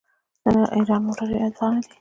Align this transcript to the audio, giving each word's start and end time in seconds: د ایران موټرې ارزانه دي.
د 0.43 0.45
ایران 0.75 1.01
موټرې 1.07 1.37
ارزانه 1.45 1.79
دي. 1.83 1.89